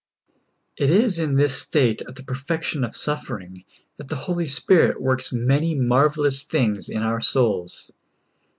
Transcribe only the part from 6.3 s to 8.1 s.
things in our souls.